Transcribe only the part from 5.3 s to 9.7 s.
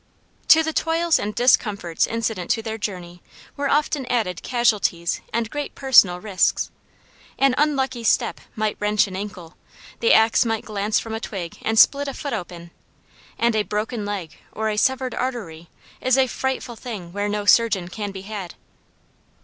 and great personal risks. An unlucky step might wrench an ankle;